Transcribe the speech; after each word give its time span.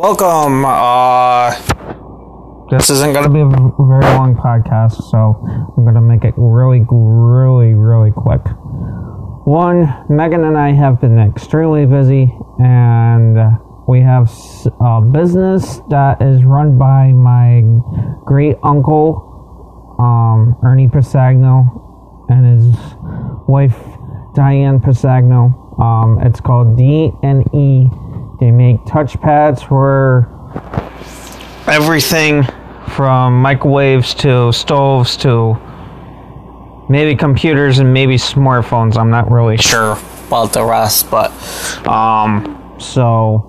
Welcome. 0.00 0.64
Uh, 0.64 1.50
this 2.70 2.88
isn't 2.88 3.12
going 3.12 3.24
to 3.24 3.28
be 3.28 3.40
a 3.40 3.44
very 3.44 4.14
long 4.16 4.34
podcast, 4.34 5.10
so 5.10 5.44
I'm 5.76 5.84
going 5.84 5.94
to 5.94 6.00
make 6.00 6.24
it 6.24 6.32
really, 6.38 6.86
really, 6.88 7.74
really 7.74 8.10
quick. 8.10 8.40
One, 9.44 10.06
Megan 10.08 10.44
and 10.44 10.56
I 10.56 10.72
have 10.72 11.02
been 11.02 11.18
extremely 11.18 11.84
busy, 11.84 12.34
and 12.58 13.36
we 13.86 14.00
have 14.00 14.32
a 14.80 15.02
business 15.02 15.82
that 15.90 16.22
is 16.22 16.44
run 16.44 16.78
by 16.78 17.12
my 17.12 17.60
great 18.24 18.56
uncle, 18.62 19.96
um, 20.00 20.56
Ernie 20.64 20.88
Pasagno, 20.88 22.24
and 22.30 22.46
his 22.46 22.74
wife, 23.46 23.76
Diane 24.34 24.80
Pasagno. 24.80 25.78
Um, 25.78 26.22
it's 26.22 26.40
called 26.40 26.78
D 26.78 27.12
and 27.22 27.44
E. 27.54 27.90
They 28.40 28.50
make 28.50 28.78
touchpads 28.86 29.68
for 29.68 30.26
everything 31.66 32.42
from 32.88 33.42
microwaves 33.42 34.14
to 34.14 34.50
stoves 34.50 35.18
to 35.18 35.58
maybe 36.88 37.14
computers 37.14 37.80
and 37.80 37.92
maybe 37.92 38.16
smartphones. 38.16 38.96
I'm 38.96 39.10
not 39.10 39.30
really 39.30 39.58
sure 39.58 39.98
about 40.26 40.54
the 40.54 40.64
rest, 40.64 41.10
but 41.10 41.30
um, 41.86 42.74
so 42.80 43.46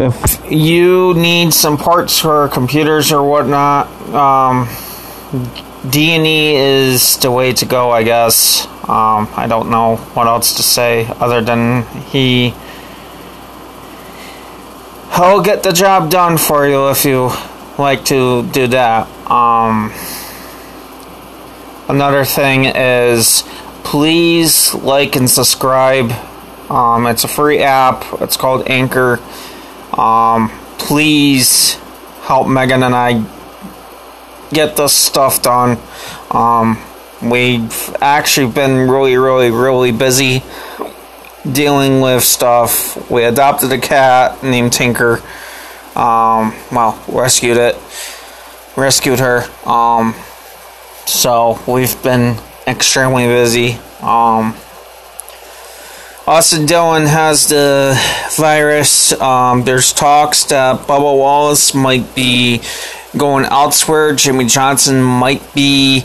if 0.00 0.50
you 0.50 1.14
need 1.14 1.54
some 1.54 1.76
parts 1.76 2.18
for 2.18 2.48
computers 2.48 3.12
or 3.12 3.22
whatnot, 3.28 3.86
um, 4.12 4.68
D&E 5.88 6.56
is 6.56 7.16
the 7.18 7.30
way 7.30 7.52
to 7.52 7.64
go, 7.64 7.92
I 7.92 8.02
guess. 8.02 8.66
Um, 8.88 9.28
I 9.36 9.46
don't 9.48 9.70
know 9.70 9.96
what 10.14 10.26
else 10.26 10.56
to 10.56 10.64
say 10.64 11.06
other 11.20 11.40
than 11.42 11.84
he 12.10 12.54
he'll 15.18 15.42
get 15.42 15.64
the 15.64 15.72
job 15.72 16.10
done 16.10 16.38
for 16.38 16.66
you 16.68 16.90
if 16.90 17.04
you 17.04 17.30
like 17.76 18.04
to 18.04 18.46
do 18.52 18.68
that. 18.68 19.08
Um, 19.28 19.92
another 21.88 22.24
thing 22.24 22.66
is 22.66 23.42
please 23.82 24.74
like 24.74 25.16
and 25.16 25.28
subscribe. 25.28 26.12
Um, 26.70 27.06
it's 27.06 27.24
a 27.24 27.28
free 27.28 27.58
app. 27.58 28.04
It's 28.20 28.36
called 28.36 28.68
Anchor. 28.68 29.18
Um, 29.92 30.50
please 30.78 31.74
help 32.22 32.46
Megan 32.46 32.84
and 32.84 32.94
I 32.94 33.24
get 34.52 34.76
this 34.76 34.92
stuff 34.92 35.42
done. 35.42 35.78
Um, 36.30 36.78
we've 37.20 37.96
actually 38.00 38.52
been 38.52 38.88
really, 38.88 39.16
really, 39.16 39.50
really 39.50 39.90
busy 39.90 40.44
dealing 41.50 42.00
with 42.00 42.22
stuff. 42.24 43.10
We 43.10 43.24
adopted 43.24 43.72
a 43.72 43.78
cat 43.78 44.42
named 44.42 44.72
Tinker. 44.72 45.22
Um, 45.94 46.54
well, 46.70 47.02
rescued 47.08 47.56
it, 47.56 47.76
rescued 48.76 49.18
her. 49.18 49.44
Um, 49.68 50.14
so 51.06 51.58
we've 51.66 52.00
been 52.02 52.38
extremely 52.66 53.26
busy. 53.26 53.78
Um, 54.00 54.54
Austin 56.26 56.66
Dillon 56.66 57.06
has 57.06 57.48
the 57.48 57.98
virus. 58.36 59.18
Um, 59.18 59.64
there's 59.64 59.94
talks 59.94 60.44
that 60.44 60.80
Bubba 60.80 61.18
Wallace 61.18 61.74
might 61.74 62.14
be 62.14 62.60
going 63.16 63.46
elsewhere. 63.46 64.14
Jimmie 64.14 64.44
Johnson 64.44 65.02
might 65.02 65.54
be 65.54 66.04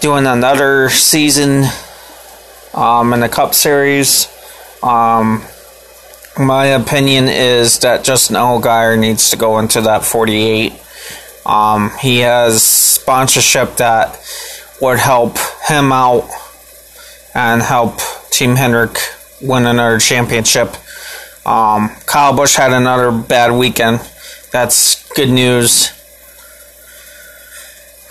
doing 0.00 0.26
another 0.26 0.90
season 0.90 1.64
um, 2.74 3.12
in 3.12 3.20
the 3.20 3.28
Cup 3.28 3.54
Series. 3.54 4.26
Um, 4.82 5.42
my 6.38 6.66
opinion 6.66 7.28
is 7.28 7.80
that 7.80 8.04
Justin 8.04 8.36
Allgaier 8.36 8.98
needs 8.98 9.30
to 9.30 9.36
go 9.36 9.58
into 9.58 9.80
that 9.82 10.04
48. 10.04 10.72
Um, 11.44 11.90
he 12.00 12.20
has 12.20 12.62
sponsorship 12.62 13.76
that 13.76 14.18
would 14.80 14.98
help 14.98 15.38
him 15.68 15.92
out 15.92 16.28
and 17.34 17.62
help 17.62 17.98
Team 18.30 18.56
Hendrick 18.56 18.96
win 19.40 19.66
another 19.66 19.98
championship. 19.98 20.74
Um, 21.46 21.90
Kyle 22.06 22.34
Busch 22.34 22.56
had 22.56 22.72
another 22.72 23.10
bad 23.10 23.52
weekend. 23.52 24.00
That's 24.52 25.10
good 25.14 25.30
news 25.30 25.99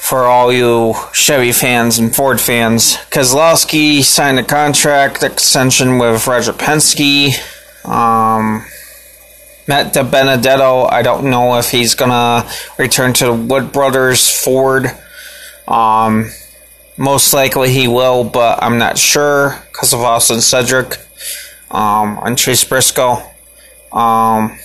for 0.09 0.25
all 0.25 0.51
you 0.51 0.95
Chevy 1.13 1.51
fans 1.51 1.99
and 1.99 2.15
Ford 2.15 2.41
fans. 2.41 2.95
Keselowski 3.11 4.01
signed 4.01 4.39
a 4.39 4.43
contract 4.43 5.21
extension 5.21 5.99
with 5.99 6.25
Roger 6.25 6.51
Penske. 6.51 7.35
Um, 7.85 8.65
Matt 9.67 9.93
DiBenedetto, 9.93 10.91
I 10.91 11.03
don't 11.03 11.29
know 11.29 11.59
if 11.59 11.69
he's 11.69 11.93
gonna 11.93 12.49
return 12.79 13.13
to 13.13 13.31
Wood 13.31 13.71
Brothers 13.71 14.27
Ford. 14.27 14.87
Um, 15.67 16.31
most 16.97 17.31
likely 17.31 17.69
he 17.69 17.87
will, 17.87 18.23
but 18.23 18.63
I'm 18.63 18.79
not 18.79 18.97
sure 18.97 19.61
because 19.71 19.93
of 19.93 19.99
Austin 19.99 20.37
Cindric 20.37 20.97
um, 21.69 22.19
and 22.25 22.35
Chase 22.35 22.63
Briscoe. 22.63 23.21
Um, 23.91 24.57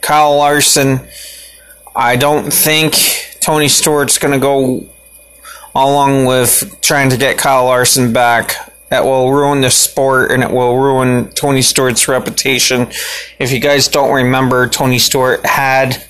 Kyle 0.00 0.38
Larson, 0.38 1.06
I 1.94 2.16
don't 2.16 2.50
think 2.50 3.29
Tony 3.40 3.68
Stewart's 3.68 4.18
going 4.18 4.32
to 4.32 4.38
go 4.38 4.86
along 5.74 6.26
with 6.26 6.78
trying 6.82 7.10
to 7.10 7.16
get 7.16 7.38
Kyle 7.38 7.64
Larson 7.64 8.12
back. 8.12 8.54
That 8.90 9.04
will 9.04 9.32
ruin 9.32 9.60
the 9.60 9.70
sport 9.70 10.32
and 10.32 10.42
it 10.42 10.50
will 10.50 10.76
ruin 10.76 11.30
Tony 11.30 11.62
Stewart's 11.62 12.08
reputation. 12.08 12.88
If 13.38 13.52
you 13.52 13.60
guys 13.60 13.86
don't 13.86 14.12
remember, 14.12 14.68
Tony 14.68 14.98
Stewart 14.98 15.46
had 15.46 16.04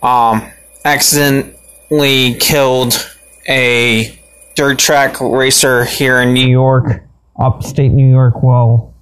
um, 0.00 0.48
accidentally 0.84 2.34
killed 2.34 2.94
a 3.48 4.16
dirt 4.54 4.78
track 4.78 5.20
racer 5.20 5.84
here 5.84 6.20
in 6.20 6.32
New 6.32 6.46
York 6.46 7.02
upstate 7.38 7.92
New 7.92 8.08
York 8.08 8.42
well 8.42 8.94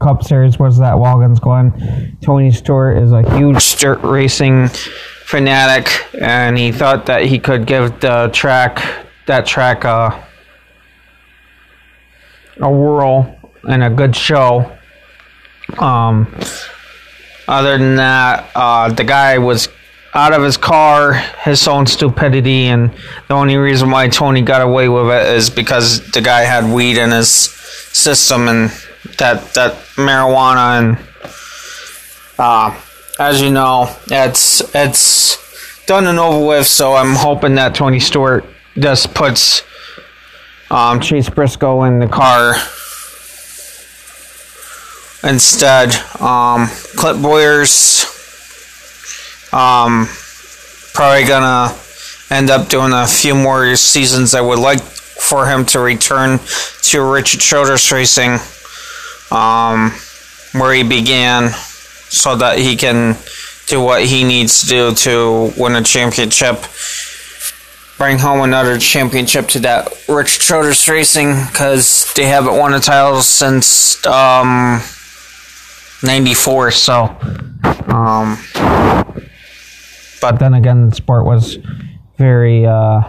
Cup 0.00 0.22
Series 0.22 0.58
was 0.58 0.78
that 0.78 0.98
Watkins 0.98 1.40
Glen. 1.40 2.18
Tony 2.20 2.50
Stewart 2.50 2.98
is 2.98 3.12
a 3.12 3.38
huge 3.38 3.76
dirt 3.76 4.02
racing 4.02 4.68
fanatic, 5.26 6.06
and 6.14 6.56
he 6.56 6.70
thought 6.70 7.06
that 7.06 7.24
he 7.24 7.38
could 7.38 7.66
give 7.66 7.98
the 8.00 8.30
track 8.32 9.06
that 9.26 9.44
track 9.44 9.82
a 9.82 10.24
a 12.60 12.70
whirl 12.70 13.36
and 13.68 13.82
a 13.82 13.90
good 13.90 14.14
show. 14.14 14.70
Um, 15.78 16.32
other 17.48 17.76
than 17.76 17.96
that, 17.96 18.48
uh, 18.54 18.92
the 18.92 19.02
guy 19.02 19.38
was 19.38 19.68
out 20.14 20.32
of 20.32 20.42
his 20.42 20.56
car, 20.56 21.14
his 21.42 21.66
own 21.66 21.86
stupidity, 21.86 22.66
and 22.66 22.92
the 23.26 23.34
only 23.34 23.56
reason 23.56 23.90
why 23.90 24.08
Tony 24.08 24.42
got 24.42 24.62
away 24.62 24.88
with 24.88 25.08
it 25.08 25.34
is 25.34 25.50
because 25.50 26.08
the 26.12 26.20
guy 26.20 26.42
had 26.42 26.72
weed 26.72 26.98
in 26.98 27.10
his 27.10 27.28
system 27.28 28.46
and 28.46 28.70
that 29.18 29.54
that 29.54 29.72
marijuana 29.96 30.78
and 30.78 30.98
uh, 32.38 32.80
as 33.18 33.40
you 33.40 33.50
know, 33.50 33.94
it's 34.08 34.62
it's 34.74 35.84
done 35.86 36.06
and 36.06 36.18
over 36.18 36.46
with. 36.46 36.66
So 36.66 36.94
I'm 36.94 37.14
hoping 37.14 37.54
that 37.56 37.74
Tony 37.74 38.00
Stewart 38.00 38.44
just 38.78 39.14
puts 39.14 39.62
um, 40.70 41.00
Chase 41.00 41.30
Briscoe 41.30 41.84
in 41.84 41.98
the 41.98 42.08
car 42.08 42.54
instead. 45.28 45.94
Um, 46.20 46.68
Clint 46.96 47.22
Bowyer's 47.22 48.04
um, 49.52 50.08
probably 50.92 51.24
gonna 51.24 51.74
end 52.30 52.50
up 52.50 52.68
doing 52.68 52.92
a 52.92 53.06
few 53.06 53.34
more 53.34 53.76
seasons. 53.76 54.34
I 54.34 54.40
would 54.40 54.58
like 54.58 54.82
for 54.82 55.46
him 55.46 55.64
to 55.66 55.80
return 55.80 56.38
to 56.82 57.02
Richard 57.02 57.40
Childress 57.40 57.90
Racing, 57.90 58.38
um, 59.30 59.90
where 60.52 60.74
he 60.74 60.82
began, 60.82 61.50
so 62.08 62.36
that 62.36 62.58
he 62.58 62.76
can 62.76 63.16
do 63.66 63.80
what 63.80 64.04
he 64.04 64.24
needs 64.24 64.62
to 64.62 64.66
do 64.66 64.94
to 64.94 65.52
win 65.56 65.74
a 65.76 65.82
championship. 65.82 66.64
Bring 67.98 68.18
home 68.18 68.42
another 68.42 68.78
championship 68.78 69.48
to 69.48 69.58
that 69.60 69.88
Richard 70.08 70.42
Childress 70.42 70.86
Racing 70.88 71.34
because 71.46 72.12
they 72.14 72.26
haven't 72.26 72.56
won 72.56 72.74
a 72.74 72.80
title 72.80 73.22
since 73.22 74.04
um, 74.06 74.82
'94. 76.02 76.72
So, 76.72 77.04
um, 77.88 78.38
but 80.20 80.38
then 80.38 80.54
again, 80.54 80.90
the 80.90 80.94
sport 80.94 81.24
was 81.24 81.58
very 82.18 82.66
uh, 82.66 83.00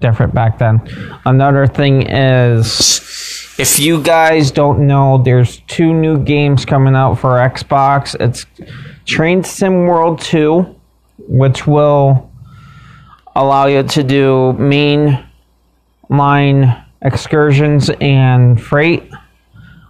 different 0.00 0.34
back 0.34 0.58
then. 0.58 0.80
Another 1.24 1.66
thing 1.66 2.02
is, 2.02 2.66
if 3.58 3.80
you 3.80 4.00
guys 4.00 4.52
don't 4.52 4.86
know, 4.86 5.18
there's 5.18 5.58
two 5.66 5.92
new 5.92 6.16
games 6.16 6.64
coming 6.64 6.94
out 6.94 7.16
for 7.16 7.30
Xbox. 7.30 8.14
It's 8.20 8.46
Train 9.04 9.42
Sim 9.42 9.86
World 9.86 10.20
2, 10.20 10.76
which 11.26 11.66
will 11.66 12.30
allow 13.34 13.66
you 13.66 13.82
to 13.82 14.04
do 14.04 14.52
main 14.52 15.26
line 16.08 16.84
excursions 17.02 17.90
and 18.00 18.62
freight. 18.62 19.10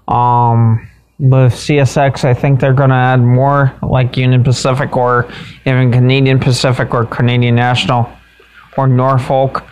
Um, 0.09 0.88
with 1.19 1.53
CSX, 1.53 2.25
I 2.25 2.32
think 2.32 2.61
they're 2.61 2.73
going 2.73 2.91
to 2.91 2.94
add 2.94 3.21
more, 3.21 3.76
like 3.82 4.17
Union 4.17 4.43
Pacific 4.43 4.97
or 4.97 5.31
even 5.67 5.93
Canadian 5.93 6.38
Pacific 6.38 6.94
or 6.94 7.05
Canadian 7.05 7.56
National 7.56 8.09
or 8.79 8.87
Norfolk. 8.87 9.67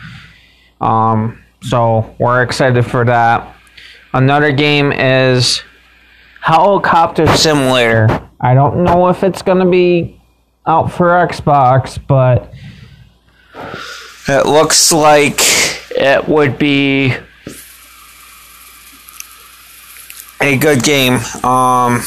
Um, 0.83 1.43
so 1.63 2.15
we're 2.19 2.43
excited 2.43 2.85
for 2.85 3.05
that. 3.07 3.56
Another 4.17 4.51
game 4.51 4.93
is 4.93 5.63
Helicopter 6.41 7.27
Simulator. 7.37 8.31
I 8.41 8.55
don't 8.55 8.83
know 8.83 9.09
if 9.11 9.23
it's 9.23 9.43
going 9.43 9.59
to 9.59 9.71
be 9.71 10.19
out 10.67 10.91
for 10.91 11.09
Xbox, 11.09 12.01
but 12.07 12.51
it 14.27 14.47
looks 14.47 14.91
like 14.91 15.39
it 15.91 16.27
would 16.27 16.57
be 16.57 17.15
a 20.41 20.57
good 20.57 20.83
game. 20.83 21.17
Um, 21.45 22.01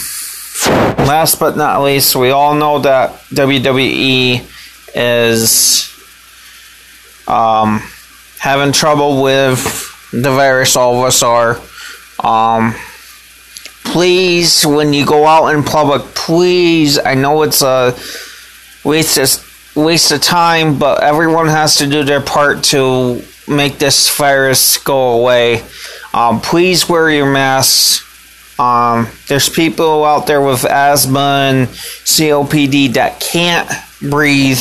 last 1.06 1.40
but 1.40 1.56
not 1.56 1.84
least, 1.84 2.16
we 2.16 2.32
all 2.32 2.56
know 2.56 2.80
that 2.80 3.20
WWE 3.30 4.50
is 4.96 5.94
um, 7.28 7.84
having 8.40 8.72
trouble 8.72 9.22
with 9.22 10.10
the 10.12 10.32
virus. 10.32 10.76
All 10.76 10.98
of 10.98 11.06
us 11.06 11.22
are. 11.22 11.62
Um, 12.24 12.76
please, 13.86 14.66
when 14.66 14.94
you 14.94 15.06
go 15.06 15.26
out 15.26 15.48
in 15.56 15.64
public, 15.64 16.02
please. 16.16 17.00
I 17.00 17.16
know 17.16 17.44
it's 17.44 17.62
a 17.62 17.98
waste 18.84 19.18
of, 19.18 19.76
waste 19.76 20.12
of 20.12 20.22
time, 20.22 20.78
but 20.78 21.04
everyone 21.04 21.48
has 21.48 21.78
to 21.78 21.88
do 21.88 22.04
their 22.04 22.22
part 22.22 22.64
to 22.66 23.24
make 23.48 23.80
this 23.80 24.16
virus 24.16 24.78
go 24.78 25.20
away. 25.20 25.64
Um, 26.14 26.42
please 26.42 26.90
wear 26.90 27.10
your 27.10 27.32
masks. 27.32 28.06
Um, 28.60 29.08
there's 29.28 29.48
people 29.48 30.04
out 30.04 30.28
there 30.28 30.42
with 30.42 30.66
asthma 30.66 31.50
and 31.50 31.68
COPD 31.68 32.94
that 32.94 33.22
can't 33.22 33.70
breathe, 34.02 34.60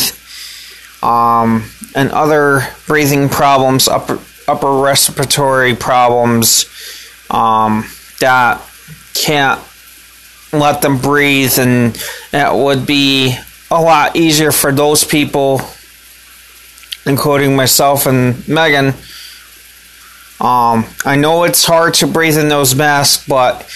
um, 1.03 1.65
and 1.97 2.11
other 2.13 2.69
breathing 2.87 3.29
problems, 3.29 3.89
upper 3.89 4.21
upper 4.47 4.73
respiratory 4.81 5.75
problems 5.75 6.65
um, 7.31 7.85
that 8.21 8.63
can't 9.15 9.61
let 10.53 10.83
them 10.83 10.99
breathe, 10.99 11.59
and 11.59 11.97
it 12.33 12.55
would 12.55 12.87
be 12.87 13.37
a 13.71 13.81
lot 13.81 14.17
easier 14.17 14.53
for 14.53 14.73
those 14.73 15.05
people, 15.05 15.61
including 17.07 17.55
myself 17.55 18.07
and 18.07 18.47
Megan. 18.49 18.95
Um, 20.41 20.87
I 21.05 21.17
know 21.17 21.45
it's 21.45 21.65
hard 21.65 21.95
to 21.95 22.07
breathe 22.07 22.39
in 22.39 22.49
those 22.49 22.75
masks, 22.75 23.27
but 23.27 23.69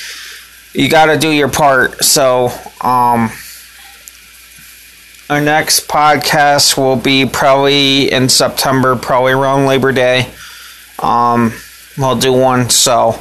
you 0.73 0.89
got 0.89 1.07
to 1.07 1.19
do 1.19 1.29
your 1.29 1.51
part. 1.51 2.05
So, 2.05 2.51
um, 2.81 3.31
our 5.29 5.41
next 5.41 5.89
podcast 5.89 6.77
will 6.77 6.97
be 6.97 7.27
probably 7.27 8.13
in 8.13 8.29
September, 8.29 8.97
probably 8.97 9.33
around 9.33 9.67
Labor 9.67 9.91
Day. 9.91 10.31
Um, 10.99 11.53
we'll 11.99 12.19
do 12.19 12.33
one. 12.33 12.71
So, 12.71 13.21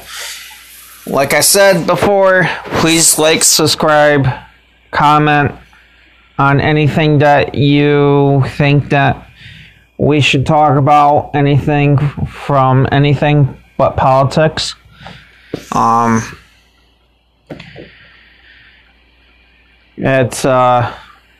like 1.05 1.33
I 1.33 1.41
said 1.41 1.85
before, 1.87 2.45
please 2.65 3.17
like, 3.17 3.43
subscribe, 3.43 4.27
comment 4.91 5.53
on 6.37 6.59
anything 6.59 7.19
that 7.19 7.55
you 7.55 8.43
think 8.57 8.89
that 8.89 9.27
we 9.97 10.19
should 10.19 10.45
talk 10.45 10.77
about, 10.77 11.31
anything 11.35 11.97
from 12.25 12.87
anything 12.91 13.55
but 13.77 13.95
politics. 13.95 14.75
Um, 15.73 16.21
it's 19.97 20.45
uh, 20.45 20.95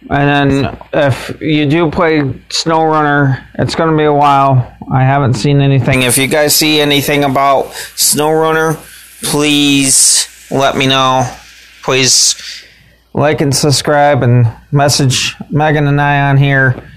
and 0.10 0.64
then 0.64 0.78
if 0.94 1.42
you 1.42 1.66
do 1.70 1.92
play 1.92 2.22
SnowRunner, 2.50 3.46
it's 3.56 3.76
going 3.76 3.92
to 3.92 3.98
be 3.98 4.04
a 4.04 4.14
while. 4.14 4.76
I 4.92 5.04
haven't 5.04 5.36
seen 5.36 5.62
anything. 5.62 6.02
If 6.02 6.18
you 6.18 6.28
guys 6.28 6.56
see 6.56 6.82
anything 6.82 7.24
about 7.24 7.66
SnowRunner, 7.96 8.76
please 9.30 10.28
let 10.50 10.76
me 10.76 10.88
know. 10.88 11.30
Please 11.84 12.66
like 13.14 13.42
and 13.42 13.56
subscribe 13.56 14.24
and 14.24 14.52
message 14.72 15.36
Megan 15.50 15.88
and 15.88 16.00
I 16.00 16.30
on 16.30 16.38
here 16.38 16.90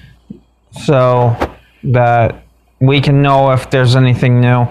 so 0.83 1.37
that 1.85 2.45
we 2.81 3.01
can 3.01 3.23
know 3.23 3.53
if 3.53 3.71
there's 3.71 3.97
anything 3.97 4.41
new. 4.41 4.67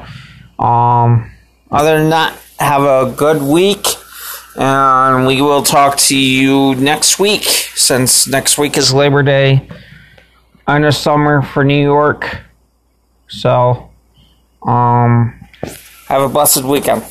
Um, 0.60 1.32
other 1.72 2.00
than 2.00 2.10
that, 2.10 2.38
have 2.60 2.84
a 2.84 3.14
good 3.16 3.42
week, 3.42 3.86
and 4.56 5.26
we 5.26 5.42
will 5.42 5.64
talk 5.64 5.98
to 5.98 6.18
you 6.18 6.76
next 6.76 7.20
week 7.20 7.44
since 7.44 8.28
next 8.28 8.58
week 8.58 8.78
is 8.78 8.94
Labor 8.94 9.24
Day 9.24 9.68
and 10.68 10.86
a 10.86 10.92
summer 10.92 11.42
for 11.42 11.64
New 11.64 11.82
York. 11.82 12.42
So, 13.28 13.90
um, 14.62 15.40
have 16.08 16.22
a 16.22 16.30
blessed 16.30 16.64
weekend. 16.64 17.04